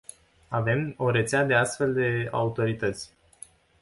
[0.51, 3.09] Avem o rețea de astfel de autorități.